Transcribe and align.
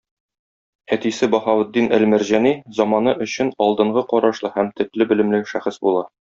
Әтисе 0.95 1.29
Баһаветдин 1.35 1.89
әл-Мәрҗани 1.99 2.55
заманы 2.79 3.15
өчен 3.27 3.55
алдынгы 3.69 4.07
карашлы 4.17 4.53
һәм 4.59 4.75
төпле 4.81 5.11
белемле 5.15 5.47
шәхес 5.55 5.83
була. 5.89 6.07